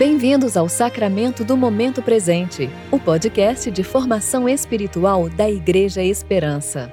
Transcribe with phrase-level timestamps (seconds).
[0.00, 6.90] Bem-vindos ao Sacramento do Momento Presente, o podcast de formação espiritual da Igreja Esperança.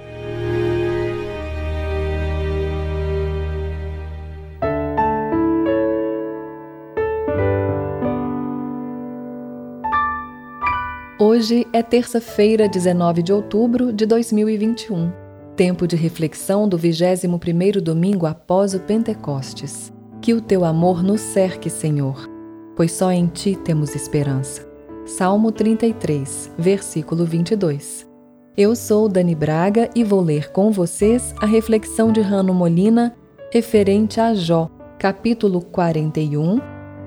[11.17, 15.13] Hoje é terça-feira, 19 de outubro de 2021,
[15.55, 19.93] tempo de reflexão do 21º domingo após o Pentecostes.
[20.21, 22.35] Que o teu amor nos cerque, Senhor
[22.77, 24.65] pois só em ti temos esperança.
[25.05, 28.07] Salmo 33, versículo 22.
[28.55, 33.15] Eu sou Dani Braga e vou ler com vocês a reflexão de Rano Molina
[33.51, 36.59] referente a Jó, capítulo 41,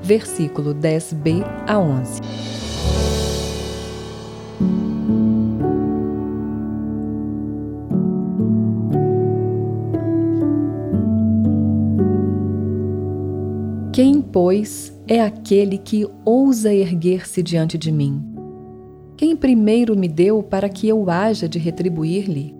[0.02, 2.20] versículo 10b a 11.
[13.92, 18.24] Quem, pois, é aquele que ousa erguer-se diante de mim?
[19.16, 22.54] Quem primeiro me deu para que eu haja de retribuir-lhe?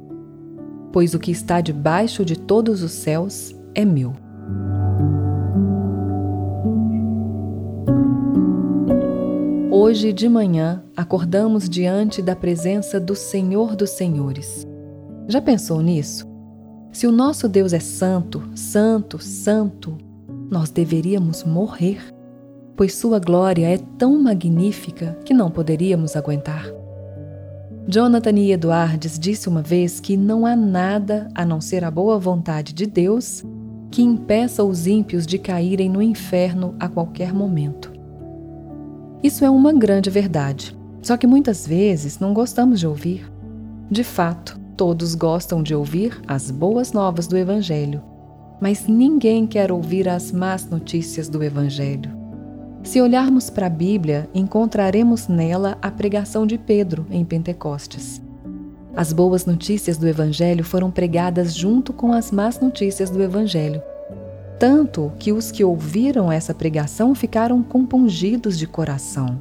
[0.92, 4.12] Pois o que está debaixo de todos os céus é meu.
[9.70, 14.66] Hoje de manhã acordamos diante da presença do Senhor dos Senhores.
[15.28, 16.28] Já pensou nisso?
[16.90, 19.96] Se o nosso Deus é santo, santo, santo,
[20.50, 22.00] nós deveríamos morrer,
[22.80, 26.64] pois Sua glória é tão magnífica que não poderíamos aguentar.
[27.86, 28.52] Jonathan E.
[28.52, 32.86] Edwards disse uma vez que não há nada a não ser a boa vontade de
[32.86, 33.44] Deus
[33.90, 37.92] que impeça os ímpios de caírem no inferno a qualquer momento.
[39.22, 43.30] Isso é uma grande verdade, só que muitas vezes não gostamos de ouvir.
[43.90, 48.02] De fato, todos gostam de ouvir as boas novas do Evangelho,
[48.58, 52.19] mas ninguém quer ouvir as más notícias do Evangelho.
[52.82, 58.20] Se olharmos para a Bíblia, encontraremos nela a pregação de Pedro em Pentecostes.
[58.96, 63.82] As boas notícias do Evangelho foram pregadas junto com as más notícias do Evangelho,
[64.58, 69.40] tanto que os que ouviram essa pregação ficaram compungidos de coração.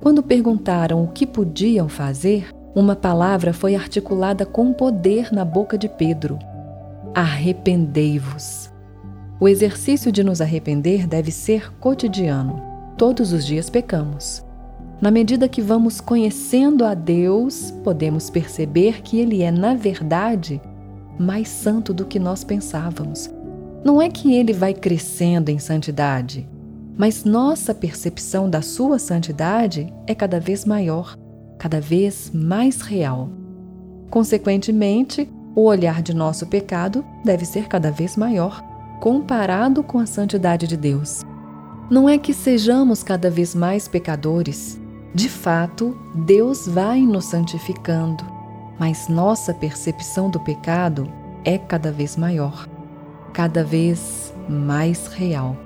[0.00, 5.88] Quando perguntaram o que podiam fazer, uma palavra foi articulada com poder na boca de
[5.88, 6.38] Pedro:
[7.14, 8.59] Arrependei-vos.
[9.40, 12.62] O exercício de nos arrepender deve ser cotidiano.
[12.98, 14.44] Todos os dias pecamos.
[15.00, 20.60] Na medida que vamos conhecendo a Deus, podemos perceber que Ele é, na verdade,
[21.18, 23.30] mais santo do que nós pensávamos.
[23.82, 26.46] Não é que Ele vai crescendo em santidade,
[26.98, 31.16] mas nossa percepção da Sua santidade é cada vez maior,
[31.58, 33.30] cada vez mais real.
[34.10, 35.26] Consequentemente,
[35.56, 38.62] o olhar de nosso pecado deve ser cada vez maior,
[39.00, 41.24] comparado com a santidade de Deus.
[41.90, 44.80] Não é que sejamos cada vez mais pecadores.
[45.12, 48.24] De fato, Deus vai nos santificando,
[48.78, 51.10] mas nossa percepção do pecado
[51.44, 52.68] é cada vez maior,
[53.32, 55.56] cada vez mais real.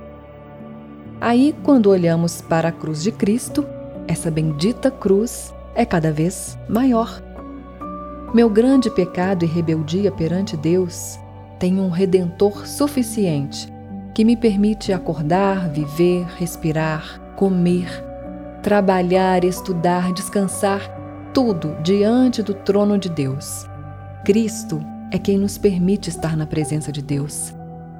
[1.20, 3.66] Aí, quando olhamos para a cruz de Cristo,
[4.08, 7.20] essa bendita cruz é cada vez maior
[8.34, 11.20] meu grande pecado e rebeldia perante Deus
[11.58, 13.72] tem um redentor suficiente
[14.14, 17.88] que me permite acordar, viver, respirar, comer,
[18.62, 20.80] trabalhar, estudar, descansar,
[21.34, 23.66] tudo diante do trono de Deus.
[24.24, 27.52] Cristo é quem nos permite estar na presença de Deus.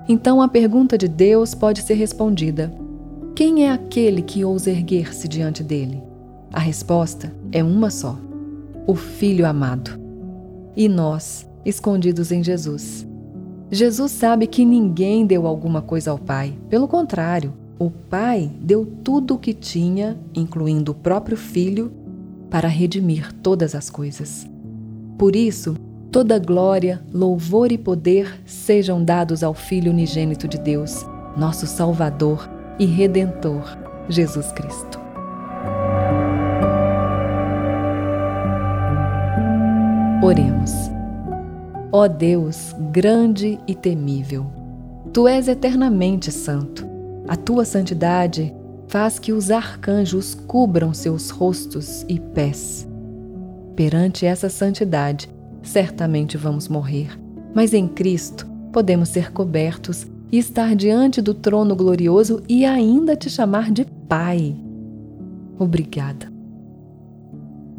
[0.09, 2.73] Então a pergunta de Deus pode ser respondida:
[3.35, 6.03] Quem é aquele que ousa erguer-se diante dele?
[6.53, 8.17] A resposta é uma só:
[8.87, 9.99] o Filho amado
[10.77, 13.07] e nós, escondidos em Jesus.
[13.71, 16.55] Jesus sabe que ninguém deu alguma coisa ao Pai.
[16.69, 21.93] Pelo contrário, o Pai deu tudo o que tinha, incluindo o próprio Filho,
[22.51, 24.49] para redimir todas as coisas.
[25.19, 25.77] Por isso,
[26.11, 31.05] toda glória, louvor e poder sejam dados ao Filho unigênito de Deus,
[31.37, 32.49] nosso Salvador
[32.79, 33.77] e Redentor,
[34.09, 35.01] Jesus Cristo.
[40.23, 40.94] Oremos.
[41.97, 44.47] Ó Deus, grande e temível,
[45.13, 46.85] Tu és eternamente santo.
[47.29, 48.53] A tua santidade
[48.89, 52.85] faz que os arcanjos cubram seus rostos e pés.
[53.77, 55.31] Perante essa santidade,
[55.63, 57.17] certamente vamos morrer,
[57.55, 63.31] mas em Cristo podemos ser cobertos e estar diante do trono glorioso e ainda te
[63.31, 64.57] chamar de Pai.
[65.61, 66.27] Obrigada.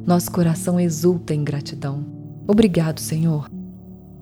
[0.07, 2.15] Nosso coração exulta em gratidão
[2.47, 3.55] Obrigado, Senhor.